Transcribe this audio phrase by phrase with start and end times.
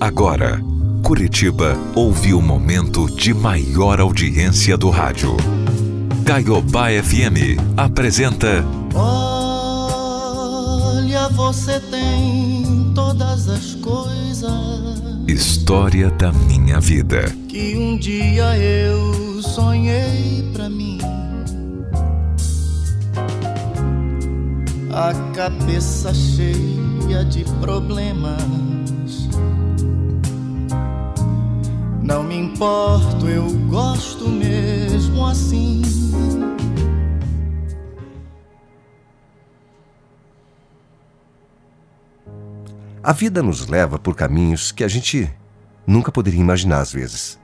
[0.00, 0.60] Agora,
[1.02, 5.36] Curitiba ouve o momento de maior audiência do rádio.
[6.24, 8.64] Caiobá FM apresenta.
[8.94, 9.68] Olha,
[11.28, 14.50] você tem todas as coisas.
[15.28, 17.30] História da minha vida.
[17.46, 20.98] Que um dia eu sonhei pra mim.
[24.94, 28.79] A cabeça cheia de problemas.
[32.10, 35.80] Não me importo, eu gosto mesmo assim.
[43.00, 45.32] A vida nos leva por caminhos que a gente
[45.86, 47.38] nunca poderia imaginar às vezes.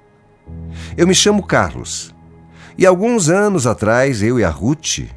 [0.96, 2.12] Eu me chamo Carlos
[2.77, 5.09] e alguns anos atrás eu e a Ruth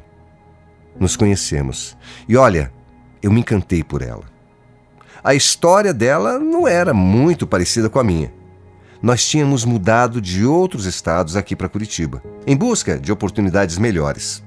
[0.96, 1.96] nos conhecemos.
[2.28, 2.72] E olha,
[3.20, 4.26] eu me encantei por ela.
[5.24, 8.38] A história dela não era muito parecida com a minha.
[9.02, 14.42] Nós tínhamos mudado de outros estados aqui para Curitiba, em busca de oportunidades melhores.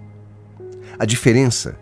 [0.99, 1.75] A diferença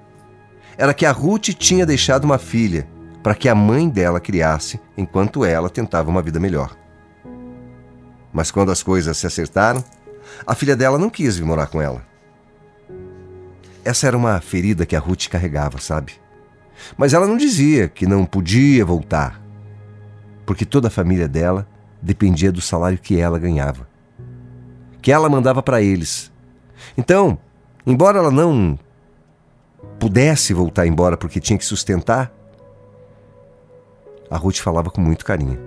[0.78, 2.88] era que a Ruth tinha deixado uma filha
[3.22, 6.76] para que a mãe dela criasse enquanto ela tentava uma vida melhor.
[8.31, 9.84] Mas quando as coisas se acertaram,
[10.48, 12.06] a filha dela não quis vir morar com ela.
[13.84, 16.14] Essa era uma ferida que a Ruth carregava, sabe?
[16.98, 19.42] Mas ela não dizia que não podia voltar,
[20.46, 21.68] porque toda a família dela
[22.02, 23.88] dependia do salário que ela ganhava,
[25.02, 26.32] que ela mandava para eles.
[26.98, 27.38] Então,
[27.86, 28.78] embora ela não
[30.00, 32.34] pudesse voltar embora porque tinha que sustentar,
[34.30, 35.60] a Ruth falava com muito carinho,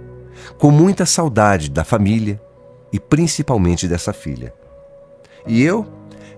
[0.59, 2.41] com muita saudade da família
[2.93, 4.53] e principalmente dessa filha.
[5.47, 5.87] E eu,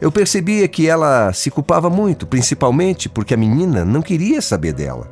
[0.00, 5.10] eu percebia que ela se culpava muito, principalmente porque a menina não queria saber dela.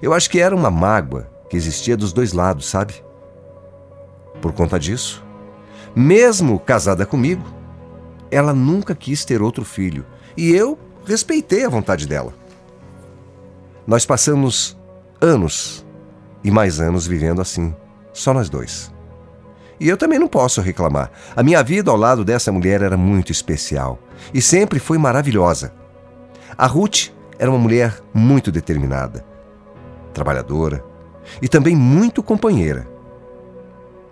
[0.00, 2.94] Eu acho que era uma mágoa que existia dos dois lados, sabe?
[4.44, 5.24] Por conta disso,
[5.96, 7.42] mesmo casada comigo,
[8.30, 10.04] ela nunca quis ter outro filho
[10.36, 12.34] e eu respeitei a vontade dela.
[13.86, 14.78] Nós passamos
[15.18, 15.82] anos
[16.44, 17.74] e mais anos vivendo assim,
[18.12, 18.92] só nós dois.
[19.80, 21.10] E eu também não posso reclamar.
[21.34, 23.98] A minha vida ao lado dessa mulher era muito especial
[24.34, 25.72] e sempre foi maravilhosa.
[26.58, 27.08] A Ruth
[27.38, 29.24] era uma mulher muito determinada,
[30.12, 30.84] trabalhadora
[31.40, 32.92] e também muito companheira.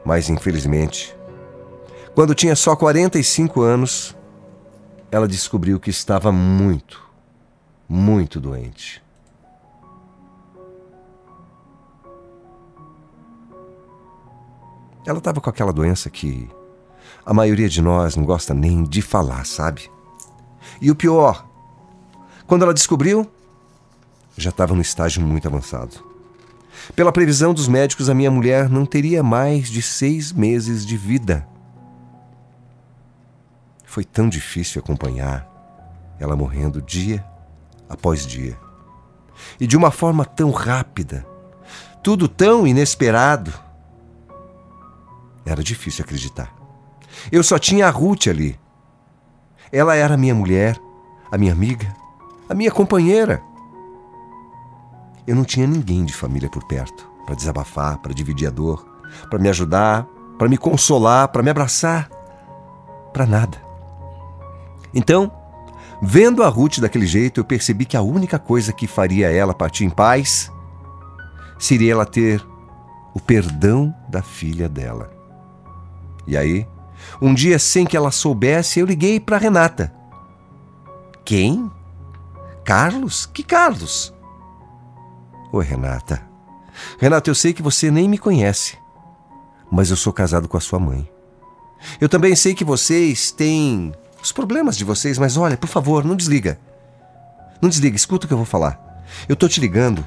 [0.05, 1.17] Mas infelizmente,
[2.15, 4.17] quando tinha só 45 anos,
[5.11, 7.03] ela descobriu que estava muito,
[7.89, 9.03] muito doente.
[15.07, 16.49] Ela estava com aquela doença que
[17.25, 19.91] a maioria de nós não gosta nem de falar, sabe?
[20.81, 21.47] E o pior,
[22.47, 23.29] quando ela descobriu,
[24.37, 26.12] já estava no estágio muito avançado.
[26.97, 31.47] Pela previsão dos médicos, a minha mulher não teria mais de seis meses de vida.
[33.85, 35.47] Foi tão difícil acompanhar
[36.19, 37.25] ela morrendo dia
[37.89, 38.59] após dia.
[39.59, 41.27] E de uma forma tão rápida,
[42.03, 43.53] tudo tão inesperado.
[45.45, 46.55] Era difícil acreditar.
[47.31, 48.59] Eu só tinha a Ruth ali.
[49.71, 50.79] Ela era minha mulher,
[51.31, 51.95] a minha amiga,
[52.49, 53.43] a minha companheira.
[55.27, 58.85] Eu não tinha ninguém de família por perto para desabafar, para dividir a dor,
[59.31, 60.07] para me ajudar,
[60.39, 62.11] para me consolar, para me abraçar.
[63.13, 63.59] Para nada.
[64.93, 65.31] Então,
[66.03, 69.85] vendo a Ruth daquele jeito, eu percebi que a única coisa que faria ela partir
[69.85, 70.51] em paz
[71.59, 72.45] seria ela ter
[73.15, 75.11] o perdão da filha dela.
[76.27, 76.67] E aí,
[77.21, 79.93] um dia sem que ela soubesse, eu liguei para Renata.
[81.25, 81.71] Quem?
[82.65, 83.27] Carlos?
[83.27, 84.13] Que Carlos?
[85.53, 86.23] Oi, Renata.
[86.99, 88.79] Renata, eu sei que você nem me conhece,
[89.71, 91.07] mas eu sou casado com a sua mãe.
[92.01, 93.93] Eu também sei que vocês têm
[94.23, 96.59] os problemas de vocês, mas olha, por favor, não desliga.
[97.61, 99.05] Não desliga, escuta o que eu vou falar.
[99.29, 100.07] Eu tô te ligando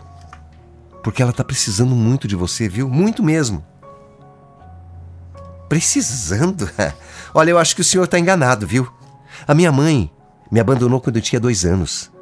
[1.04, 2.90] porque ela tá precisando muito de você, viu?
[2.90, 3.64] Muito mesmo.
[5.70, 6.68] Precisando?
[7.36, 8.92] Olha, eu acho que o senhor está enganado, viu?
[9.48, 10.12] A minha mãe
[10.52, 12.15] me abandonou quando eu tinha dois anos.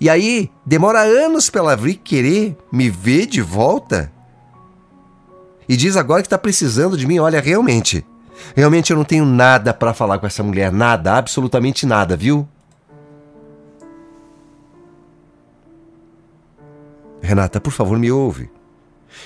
[0.00, 4.12] E aí, demora anos para ela vir querer me ver de volta.
[5.68, 7.18] E diz agora que está precisando de mim.
[7.18, 8.06] Olha, realmente,
[8.54, 10.70] realmente eu não tenho nada para falar com essa mulher.
[10.70, 12.46] Nada, absolutamente nada, viu?
[17.20, 18.48] Renata, por favor, me ouve.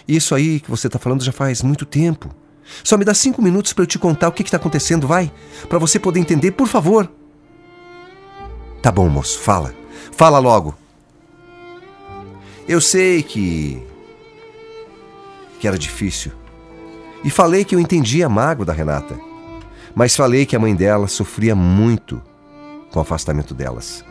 [0.07, 2.31] Isso aí que você está falando já faz muito tempo.
[2.85, 5.31] Só me dá cinco minutos para eu te contar o que está acontecendo, vai?
[5.69, 7.11] Para você poder entender, por favor.
[8.81, 9.80] Tá bom, moço, fala.
[10.21, 10.75] Fala logo.
[12.69, 13.83] Eu sei que.
[15.59, 16.31] que era difícil
[17.25, 19.19] E falei que eu entendia a mágoa da Renata,
[19.95, 22.21] mas falei que a mãe dela sofria muito
[22.93, 24.05] com o afastamento delas.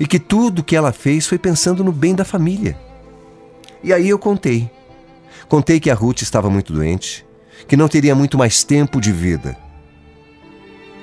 [0.00, 2.76] E que tudo que ela fez foi pensando no bem da família.
[3.84, 4.68] E aí eu contei.
[5.48, 7.24] Contei que a Ruth estava muito doente,
[7.68, 9.56] que não teria muito mais tempo de vida.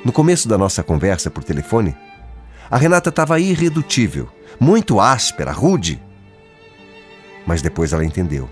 [0.03, 1.95] No começo da nossa conversa por telefone,
[2.73, 4.27] a Renata estava irredutível,
[4.59, 6.01] muito áspera, rude.
[7.45, 8.49] Mas depois ela entendeu.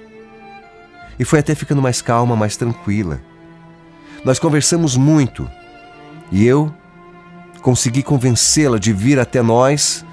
[1.18, 3.20] E foi até ficando mais calma, mais tranquila.
[4.24, 5.50] Nós conversamos muito
[6.32, 6.72] e eu
[7.64, 10.06] consegui convencê-la de vir até nós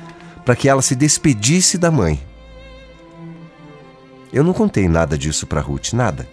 [0.42, 2.18] para que ela se despedisse da mãe.
[4.32, 6.26] Eu não contei nada disso para Ruth, nada.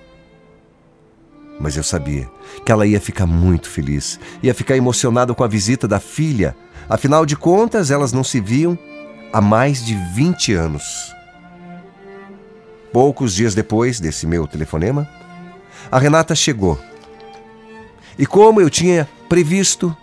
[1.60, 2.31] Mas eu sabia
[2.66, 6.56] que ela ia ficar muito feliz, ia ficar emocionada com a visita da filha.
[6.88, 8.78] Afinal de contas, elas não se viam
[9.34, 11.14] há mais de 20 anos.
[12.94, 15.10] Poucos dias depois desse meu telefonema,
[15.92, 16.80] a Renata chegou.
[18.18, 19.96] E como eu tinha previsto,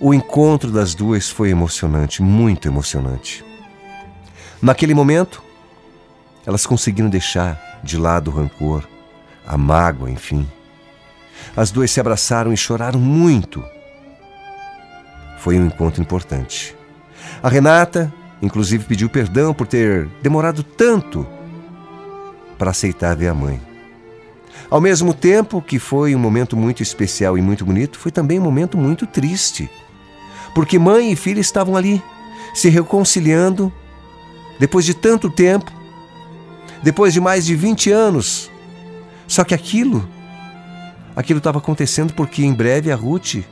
[0.00, 3.44] o encontro das duas foi emocionante, muito emocionante.
[4.60, 5.42] Naquele momento,
[6.46, 8.86] elas conseguiram deixar de lado o rancor,
[9.46, 10.48] a mágoa, enfim.
[11.56, 13.64] As duas se abraçaram e choraram muito.
[15.42, 16.76] Foi um encontro importante.
[17.42, 21.26] A Renata, inclusive, pediu perdão por ter demorado tanto
[22.56, 23.60] para aceitar ver a mãe.
[24.70, 28.42] Ao mesmo tempo que foi um momento muito especial e muito bonito, foi também um
[28.42, 29.68] momento muito triste.
[30.54, 32.00] Porque mãe e filha estavam ali,
[32.54, 33.72] se reconciliando,
[34.60, 35.72] depois de tanto tempo,
[36.84, 38.48] depois de mais de 20 anos.
[39.26, 40.08] Só que aquilo,
[41.16, 43.42] aquilo estava acontecendo porque em breve a Ruth,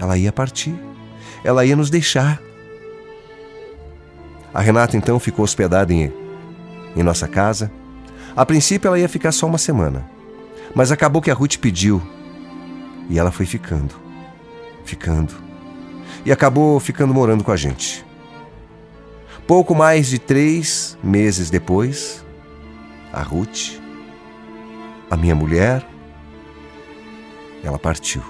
[0.00, 0.74] ela ia partir,
[1.44, 2.40] ela ia nos deixar.
[4.52, 6.10] A Renata então ficou hospedada em,
[6.96, 7.70] em nossa casa.
[8.34, 10.08] A princípio ela ia ficar só uma semana,
[10.74, 12.02] mas acabou que a Ruth pediu
[13.10, 13.94] e ela foi ficando,
[14.84, 15.34] ficando,
[16.24, 18.04] e acabou ficando morando com a gente.
[19.46, 22.24] Pouco mais de três meses depois,
[23.12, 23.80] a Ruth,
[25.10, 25.84] a minha mulher,
[27.62, 28.22] ela partiu,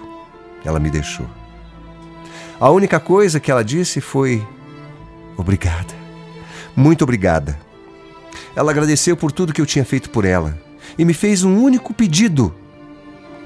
[0.64, 1.39] ela me deixou.
[2.60, 4.46] A única coisa que ela disse foi:
[5.34, 5.94] obrigada,
[6.76, 7.58] muito obrigada.
[8.54, 10.58] Ela agradeceu por tudo que eu tinha feito por ela
[10.98, 12.54] e me fez um único pedido,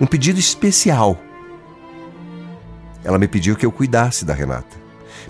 [0.01, 1.17] um pedido especial.
[3.05, 4.77] Ela me pediu que eu cuidasse da Renata.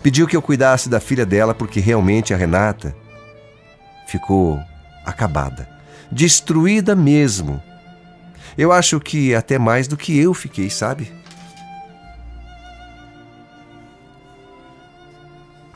[0.02, 2.96] Pediu que eu cuidasse da filha dela porque realmente a Renata
[4.06, 4.58] ficou
[5.04, 5.68] acabada,
[6.10, 7.62] destruída mesmo.
[8.56, 11.12] Eu acho que até mais do que eu fiquei, sabe?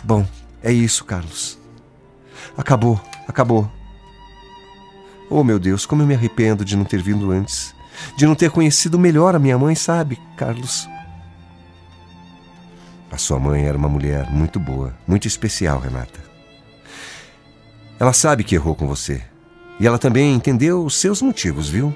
[0.09, 0.27] Bom,
[0.63, 1.59] é isso, Carlos.
[2.57, 3.71] Acabou, acabou.
[5.29, 7.75] Oh, meu Deus, como eu me arrependo de não ter vindo antes.
[8.17, 10.89] De não ter conhecido melhor a minha mãe, sabe, Carlos?
[13.11, 16.21] A sua mãe era uma mulher muito boa, muito especial, Renata.
[18.01, 19.23] Ela sabe que errou com você.
[19.79, 21.95] E ela também entendeu os seus motivos, viu?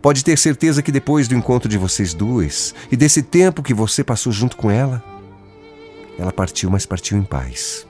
[0.00, 4.02] Pode ter certeza que depois do encontro de vocês duas e desse tempo que você
[4.02, 5.04] passou junto com ela,
[6.18, 7.86] ela partiu, mas partiu em paz.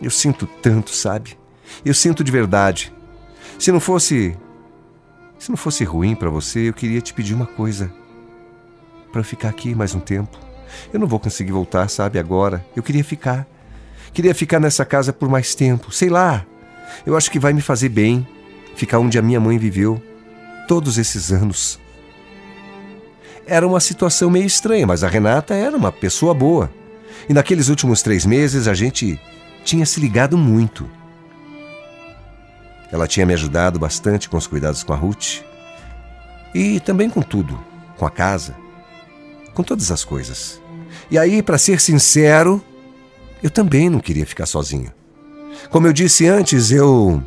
[0.00, 1.38] Eu sinto tanto, sabe?
[1.84, 2.92] Eu sinto de verdade.
[3.58, 4.36] Se não fosse.
[5.38, 7.92] Se não fosse ruim para você, eu queria te pedir uma coisa.
[9.12, 10.38] Para ficar aqui mais um tempo.
[10.92, 12.64] Eu não vou conseguir voltar, sabe, agora.
[12.74, 13.46] Eu queria ficar.
[14.12, 15.92] Queria ficar nessa casa por mais tempo.
[15.92, 16.44] Sei lá.
[17.06, 18.26] Eu acho que vai me fazer bem
[18.74, 20.02] ficar onde a minha mãe viveu
[20.66, 21.80] todos esses anos.
[23.46, 26.70] Era uma situação meio estranha, mas a Renata era uma pessoa boa.
[27.28, 29.20] E naqueles últimos três meses a gente
[29.64, 30.88] tinha se ligado muito.
[32.90, 35.42] Ela tinha me ajudado bastante com os cuidados com a Ruth
[36.54, 37.58] e também com tudo,
[37.96, 38.54] com a casa,
[39.52, 40.60] com todas as coisas.
[41.10, 42.62] E aí, para ser sincero,
[43.42, 44.92] eu também não queria ficar sozinho.
[45.70, 47.22] Como eu disse antes, eu.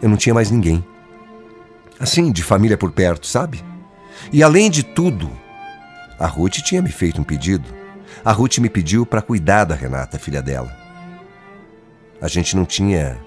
[0.00, 0.84] Eu não tinha mais ninguém.
[1.98, 3.64] Assim, de família por perto, sabe?
[4.32, 5.30] E além de tudo,
[6.18, 7.68] a Ruth tinha me feito um pedido.
[8.24, 10.74] A Ruth me pediu para cuidar da Renata, filha dela.
[12.20, 13.18] A gente não tinha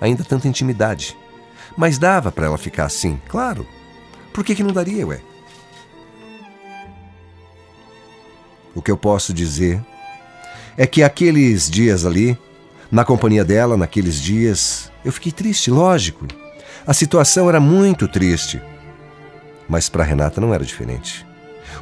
[0.00, 1.16] ainda tanta intimidade,
[1.76, 3.66] mas dava para ela ficar assim, claro.
[4.32, 5.20] Por que, que não daria, ué?
[8.74, 9.80] O que eu posso dizer
[10.76, 12.38] é que aqueles dias ali,
[12.90, 16.26] na companhia dela, naqueles dias, eu fiquei triste, lógico.
[16.86, 18.60] A situação era muito triste.
[19.68, 21.26] Mas para Renata não era diferente.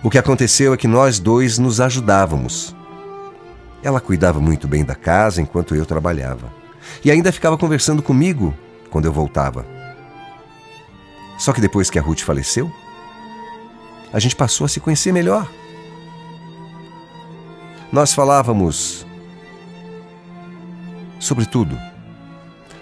[0.03, 2.75] O que aconteceu é que nós dois nos ajudávamos.
[3.83, 6.53] Ela cuidava muito bem da casa enquanto eu trabalhava.
[7.05, 8.55] E ainda ficava conversando comigo
[8.91, 9.65] quando eu voltava.
[11.39, 12.71] Só que depois que a Ruth faleceu,
[14.13, 15.49] a gente passou a se conhecer melhor.
[17.93, 19.07] Nós falávamos
[21.19, 21.79] sobre tudo.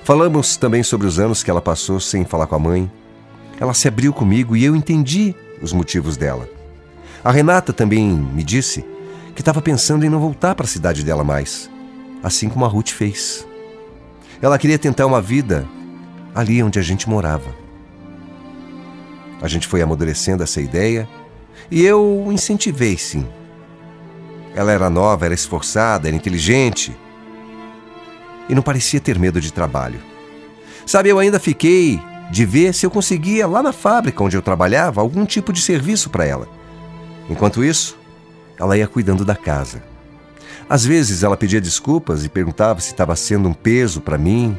[0.04, 2.90] Falamos também sobre os anos que ela passou sem falar com a mãe.
[3.64, 6.46] Ela se abriu comigo e eu entendi os motivos dela.
[7.24, 8.84] A Renata também me disse
[9.34, 11.70] que estava pensando em não voltar para a cidade dela mais,
[12.22, 13.46] assim como a Ruth fez.
[14.42, 15.66] Ela queria tentar uma vida
[16.34, 17.56] ali onde a gente morava.
[19.40, 21.08] A gente foi amadurecendo essa ideia
[21.70, 23.26] e eu incentivei sim.
[24.54, 26.94] Ela era nova, era esforçada, era inteligente
[28.46, 30.02] e não parecia ter medo de trabalho.
[30.84, 31.98] Sabe, eu ainda fiquei
[32.30, 36.10] de ver se eu conseguia lá na fábrica onde eu trabalhava algum tipo de serviço
[36.10, 36.48] para ela.
[37.28, 37.98] Enquanto isso,
[38.58, 39.82] ela ia cuidando da casa.
[40.68, 44.58] Às vezes ela pedia desculpas e perguntava se estava sendo um peso para mim,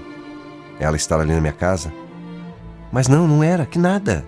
[0.79, 1.91] ela estar ali na minha casa.
[2.91, 4.25] Mas não, não era, que nada.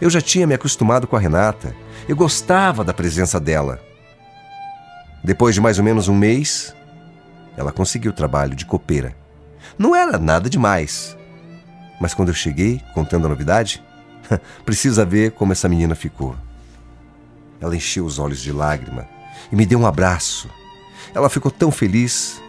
[0.00, 1.74] Eu já tinha me acostumado com a Renata.
[2.08, 3.80] Eu gostava da presença dela.
[5.22, 6.74] Depois de mais ou menos um mês,
[7.56, 9.14] ela conseguiu trabalho de copeira.
[9.76, 11.17] Não era nada demais.
[12.00, 13.82] Mas quando eu cheguei, contando a novidade,
[14.64, 16.36] precisa ver como essa menina ficou.
[17.60, 19.08] Ela encheu os olhos de lágrima
[19.50, 20.48] e me deu um abraço.
[21.14, 22.40] Ela ficou tão feliz.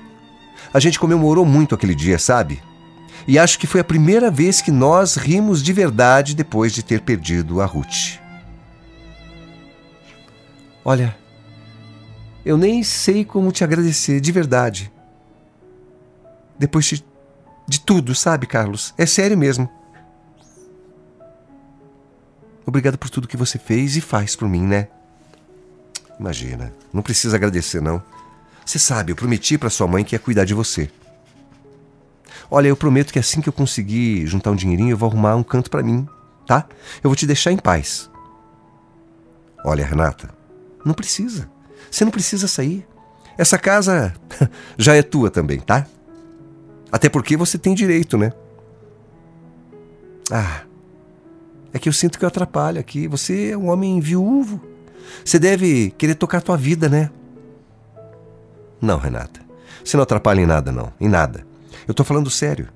[0.74, 2.62] A gente comemorou muito aquele dia, sabe?
[3.28, 7.02] E acho que foi a primeira vez que nós rimos de verdade depois de ter
[7.02, 8.20] perdido a Ruth.
[10.84, 11.16] Olha,
[12.46, 14.92] eu nem sei como te agradecer, de verdade.
[16.58, 17.04] Depois de,
[17.70, 18.94] de tudo, sabe, Carlos?
[18.98, 19.70] É sério mesmo.
[22.66, 24.88] Obrigado por tudo que você fez e faz por mim, né?
[26.20, 28.02] Imagina, não precisa agradecer, não.
[28.66, 30.90] Você sabe, eu prometi para sua mãe que ia cuidar de você.
[32.50, 35.44] Olha, eu prometo que assim que eu conseguir juntar um dinheirinho, eu vou arrumar um
[35.44, 36.08] canto para mim,
[36.48, 36.68] tá?
[37.04, 38.10] Eu vou te deixar em paz.
[39.64, 40.30] Olha, Renata,
[40.84, 41.50] não precisa.
[41.90, 42.88] Você não precisa sair.
[43.38, 44.14] Essa casa
[44.78, 45.86] já é tua também, tá?
[46.92, 48.34] Até porque você tem direito, né?
[50.32, 50.64] Ah,
[51.74, 53.08] é que eu sinto que eu atrapalho aqui.
[53.08, 54.62] Você é um homem viúvo.
[55.24, 57.10] Você deve querer tocar a tua vida, né?
[58.82, 59.42] Não, Renata.
[59.84, 60.92] Você não atrapalha em nada, não.
[61.00, 61.46] Em nada.
[61.88, 62.70] Eu tô falando sério.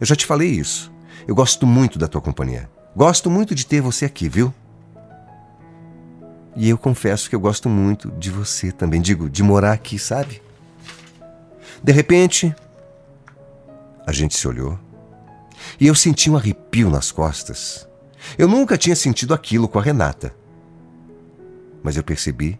[0.00, 0.92] Eu já te falei isso.
[1.26, 2.68] Eu gosto muito da tua companhia.
[2.96, 4.52] Gosto muito de ter você aqui, viu?
[6.56, 9.00] E eu confesso que eu gosto muito de você também.
[9.00, 10.42] Digo, de morar aqui, sabe?
[11.82, 12.54] De repente,
[14.06, 14.78] a gente se olhou
[15.80, 17.88] e eu senti um arrepio nas costas.
[18.38, 20.34] Eu nunca tinha sentido aquilo com a Renata
[21.84, 22.58] mas eu percebi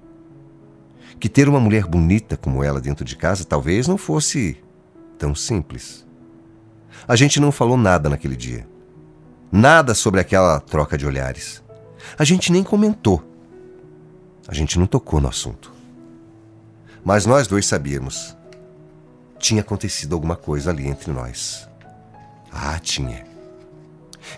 [1.18, 4.62] que ter uma mulher bonita como ela dentro de casa talvez não fosse
[5.18, 6.06] tão simples.
[7.08, 8.68] A gente não falou nada naquele dia.
[9.50, 11.62] Nada sobre aquela troca de olhares.
[12.18, 13.24] A gente nem comentou.
[14.46, 15.72] A gente não tocou no assunto.
[17.02, 18.36] Mas nós dois sabíamos.
[19.44, 21.68] Tinha acontecido alguma coisa ali entre nós.
[22.50, 23.26] Ah, tinha.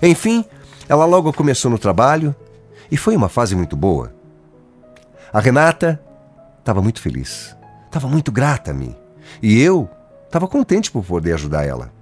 [0.02, 0.44] Enfim,
[0.88, 2.34] ela logo começou no trabalho
[2.90, 4.12] e foi uma fase muito boa.
[5.32, 6.02] A Renata
[6.58, 8.96] estava muito feliz, estava muito grata a mim.
[9.40, 9.88] E eu
[10.25, 11.92] estava contente por poder ajudar ela.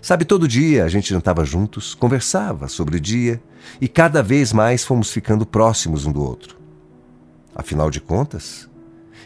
[0.00, 3.42] Sabe, todo dia a gente jantava juntos, conversava sobre o dia
[3.78, 6.56] e cada vez mais fomos ficando próximos um do outro.
[7.54, 8.70] Afinal de contas,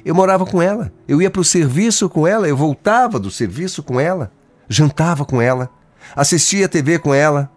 [0.07, 3.83] eu morava com ela, eu ia para o serviço com ela, eu voltava do serviço
[3.83, 4.31] com ela,
[4.69, 5.69] jantava com ela,
[6.15, 7.51] assistia TV com ela.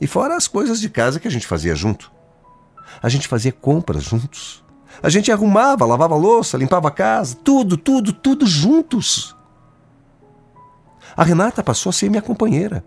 [0.00, 2.10] E fora as coisas de casa que a gente fazia junto.
[3.02, 4.64] A gente fazia compras juntos.
[5.02, 9.36] A gente arrumava, lavava louça, limpava a casa, tudo, tudo, tudo juntos.
[11.14, 12.82] A Renata passou a ser minha companheira.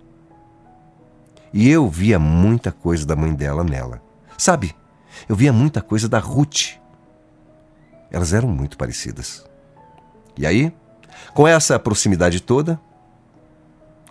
[1.54, 4.02] E eu via muita coisa da mãe dela nela.
[4.36, 4.76] Sabe,
[5.30, 6.82] eu via muita coisa da Ruth.
[8.14, 9.44] Elas eram muito parecidas.
[10.38, 10.72] E aí,
[11.34, 12.80] com essa proximidade toda,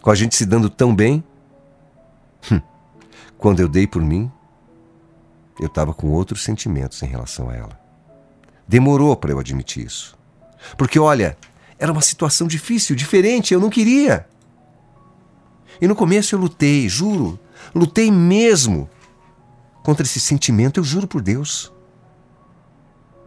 [0.02, 1.22] com a gente se dando tão bem,
[2.50, 2.60] hum,
[3.38, 4.30] quando eu dei por mim,
[5.60, 7.80] eu estava com outros sentimentos em relação a ela.
[8.66, 10.18] Demorou para eu admitir isso.
[10.76, 11.38] Porque, olha,
[11.78, 14.26] era uma situação difícil, diferente, eu não queria.
[15.80, 17.38] E no começo eu lutei, juro,
[17.74, 18.90] lutei mesmo
[19.84, 21.72] contra esse sentimento, eu juro por Deus.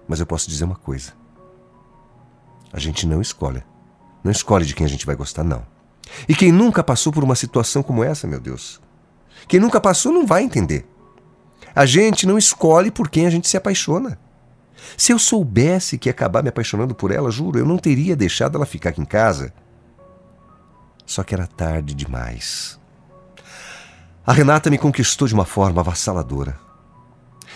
[0.07, 1.13] Mas eu posso dizer uma coisa:
[2.71, 3.63] a gente não escolhe.
[4.24, 5.65] Não escolhe de quem a gente vai gostar, não.
[6.27, 8.81] E quem nunca passou por uma situação como essa, meu Deus?
[9.47, 10.88] Quem nunca passou não vai entender.
[11.75, 14.17] A gente não escolhe por quem a gente se apaixona.
[14.97, 18.55] Se eu soubesse que ia acabar me apaixonando por ela, juro, eu não teria deixado
[18.55, 19.53] ela ficar aqui em casa.
[21.05, 22.79] Só que era tarde demais.
[24.25, 26.59] A Renata me conquistou de uma forma avassaladora.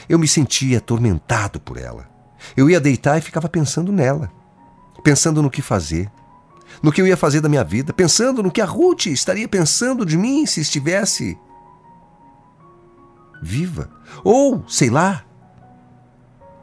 [0.07, 2.08] Eu me sentia atormentado por ela.
[2.55, 4.31] Eu ia deitar e ficava pensando nela,
[5.03, 6.11] pensando no que fazer,
[6.81, 10.05] no que eu ia fazer da minha vida, pensando no que a Ruth estaria pensando
[10.05, 11.37] de mim se estivesse
[13.41, 13.89] viva.
[14.23, 15.23] Ou, sei lá,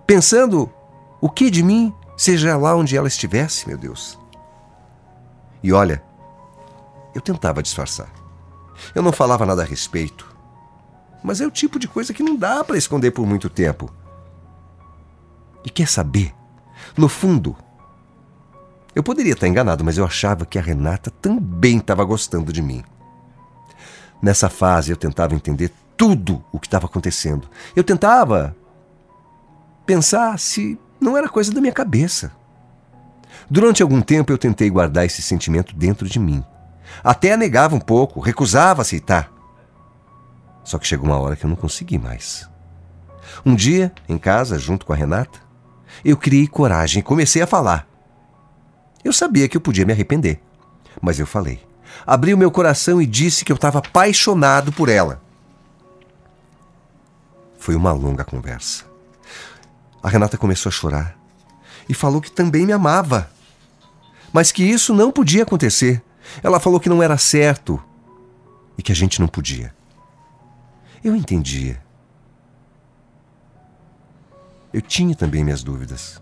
[0.07, 0.71] pensando
[1.21, 4.19] o que de mim, seja lá onde ela estivesse, meu Deus.
[5.63, 6.03] E olha,
[7.15, 8.09] eu tentava disfarçar.
[8.95, 10.35] Eu não falava nada a respeito.
[11.23, 13.91] Mas é o tipo de coisa que não dá para esconder por muito tempo.
[15.67, 16.33] E quer saber?
[16.97, 17.57] No fundo,
[18.95, 22.85] eu poderia estar enganado, mas eu achava que a Renata também estava gostando de mim.
[24.23, 27.51] Nessa fase eu tentava entender tudo o que estava acontecendo.
[27.75, 28.57] Eu tentava
[29.85, 32.33] pensar se não era coisa da minha cabeça.
[33.51, 36.45] Durante algum tempo eu tentei guardar esse sentimento dentro de mim.
[37.03, 39.33] Até negava um pouco, recusava aceitar.
[40.65, 42.49] Só que chegou uma hora que eu não consegui mais.
[43.45, 45.46] Um dia, em casa, junto com a Renata,
[46.05, 47.87] eu criei coragem e comecei a falar.
[49.05, 50.41] Eu sabia que eu podia me arrepender,
[51.01, 51.65] mas eu falei.
[52.07, 55.23] Abri o meu coração e disse que eu estava apaixonado por ela.
[57.59, 58.85] Foi uma longa conversa.
[60.03, 61.17] A Renata começou a chorar
[61.89, 63.31] e falou que também me amava,
[64.33, 66.03] mas que isso não podia acontecer.
[66.43, 67.83] Ela falou que não era certo
[68.77, 69.75] e que a gente não podia.
[71.03, 71.86] Eu entendia.
[74.77, 76.21] Eu tinha também minhas dúvidas,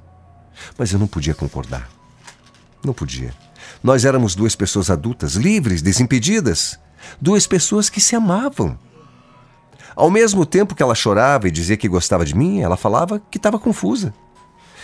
[0.78, 1.90] mas eu não podia concordar.
[2.84, 3.34] Não podia.
[3.82, 6.78] Nós éramos duas pessoas adultas, livres, desimpedidas,
[7.20, 8.78] duas pessoas que se amavam.
[9.96, 13.38] Ao mesmo tempo que ela chorava e dizia que gostava de mim, ela falava que
[13.38, 14.14] estava confusa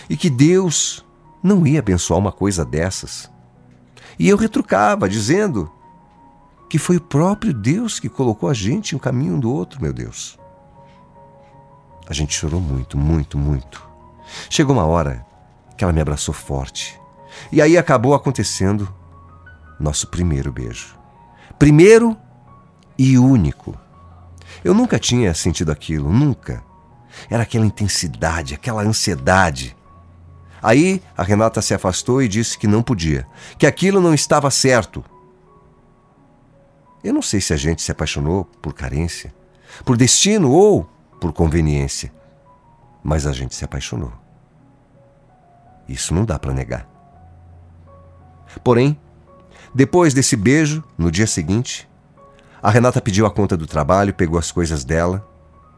[0.09, 1.05] e que Deus
[1.41, 3.31] não ia abençoar uma coisa dessas.
[4.19, 5.71] E eu retrucava, dizendo
[6.69, 9.93] que foi o próprio Deus que colocou a gente em um caminho do outro, meu
[9.93, 10.40] Deus.
[12.07, 13.87] A gente chorou muito, muito, muito.
[14.49, 15.25] Chegou uma hora
[15.77, 16.99] que ela me abraçou forte.
[17.51, 18.93] E aí acabou acontecendo
[19.79, 20.97] nosso primeiro beijo.
[21.57, 22.17] Primeiro
[22.97, 23.77] e único.
[24.63, 26.63] Eu nunca tinha sentido aquilo, nunca.
[27.29, 29.75] Era aquela intensidade, aquela ansiedade.
[30.61, 33.25] Aí a Renata se afastou e disse que não podia,
[33.57, 35.03] que aquilo não estava certo.
[37.03, 39.33] Eu não sei se a gente se apaixonou por carência,
[39.83, 40.87] por destino ou
[41.21, 42.11] por conveniência,
[43.03, 44.11] mas a gente se apaixonou.
[45.87, 46.89] Isso não dá para negar.
[48.63, 48.99] Porém,
[49.73, 51.87] depois desse beijo, no dia seguinte,
[52.61, 55.25] a Renata pediu a conta do trabalho, pegou as coisas dela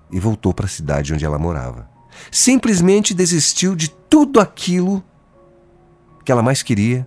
[0.10, 1.90] e voltou para a cidade onde ela morava.
[2.32, 5.04] Simplesmente desistiu de tudo aquilo
[6.24, 7.06] que ela mais queria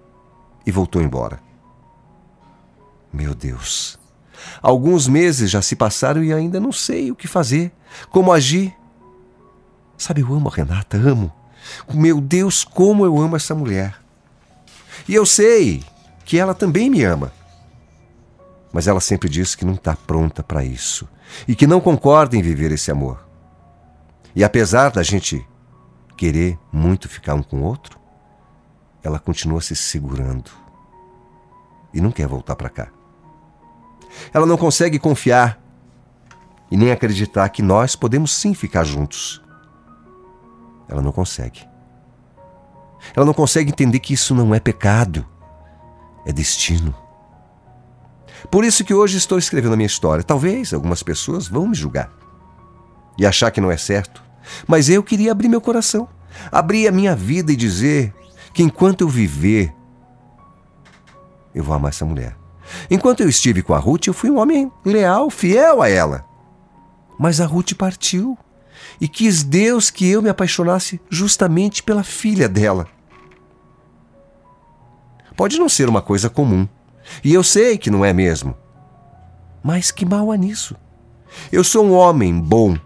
[0.66, 1.40] e voltou embora.
[3.10, 3.98] Meu Deus.
[4.62, 7.72] Alguns meses já se passaram e ainda não sei o que fazer,
[8.10, 8.74] como agir.
[9.98, 11.32] Sabe, eu amo a Renata, amo.
[11.92, 13.96] Meu Deus, como eu amo essa mulher.
[15.08, 15.82] E eu sei
[16.24, 17.32] que ela também me ama
[18.76, 21.08] mas ela sempre diz que não está pronta para isso
[21.48, 23.26] e que não concorda em viver esse amor.
[24.34, 25.42] E apesar da gente
[26.14, 27.98] querer muito ficar um com o outro,
[29.02, 30.50] ela continua se segurando
[31.94, 32.88] e não quer voltar para cá.
[34.32, 35.60] Ela não consegue confiar
[36.70, 39.42] e nem acreditar que nós podemos sim ficar juntos.
[40.88, 41.66] Ela não consegue.
[43.14, 45.24] Ela não consegue entender que isso não é pecado,
[46.24, 46.94] é destino.
[48.50, 50.24] Por isso que hoje estou escrevendo a minha história.
[50.24, 52.10] Talvez algumas pessoas vão me julgar
[53.18, 54.22] e achar que não é certo,
[54.66, 56.08] mas eu queria abrir meu coração,
[56.52, 58.14] abrir a minha vida e dizer
[58.52, 59.72] que enquanto eu viver,
[61.54, 62.36] eu vou amar essa mulher.
[62.90, 66.24] Enquanto eu estive com a Ruth, eu fui um homem leal, fiel a ela.
[67.18, 68.36] Mas a Ruth partiu
[69.00, 72.86] e quis Deus que eu me apaixonasse justamente pela filha dela.
[75.36, 76.66] Pode não ser uma coisa comum,
[77.22, 78.56] e eu sei que não é mesmo.
[79.62, 80.74] Mas que mal há nisso?
[81.52, 82.78] Eu sou um homem bom,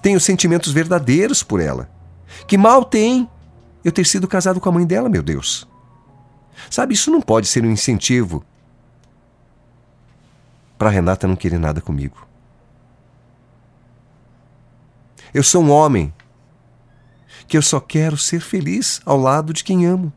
[0.00, 1.90] tenho sentimentos verdadeiros por ela.
[2.46, 3.28] Que mal tem
[3.84, 5.68] eu ter sido casado com a mãe dela, meu Deus?
[6.70, 8.44] Sabe, isso não pode ser um incentivo
[10.78, 12.16] para Renata não querer nada comigo.
[15.34, 16.14] Eu sou um homem
[17.46, 20.12] que eu só quero ser feliz ao lado de quem amo.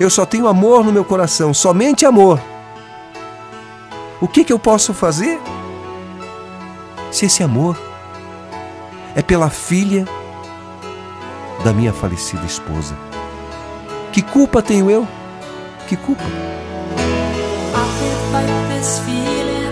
[0.00, 2.40] Eu só tenho amor no meu coração, somente amor.
[4.20, 5.38] O que, que eu posso fazer?
[7.12, 7.78] Se esse amor
[9.14, 10.04] é pela filha
[11.64, 12.96] da minha falecida esposa.
[14.12, 15.06] Que culpa tenho eu?
[15.88, 16.24] Que culpa?
[17.74, 19.67] I can't fight this feeling.